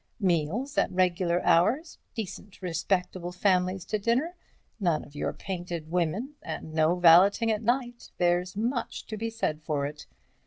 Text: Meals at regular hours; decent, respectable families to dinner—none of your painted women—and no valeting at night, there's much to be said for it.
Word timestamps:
Meals 0.19 0.79
at 0.79 0.91
regular 0.91 1.43
hours; 1.45 1.99
decent, 2.15 2.59
respectable 2.63 3.31
families 3.31 3.85
to 3.85 3.99
dinner—none 3.99 5.03
of 5.05 5.13
your 5.13 5.31
painted 5.31 5.91
women—and 5.91 6.73
no 6.73 6.95
valeting 6.95 7.51
at 7.51 7.61
night, 7.61 8.09
there's 8.17 8.57
much 8.57 9.05
to 9.05 9.15
be 9.15 9.29
said 9.29 9.61
for 9.61 9.85
it. 9.85 10.07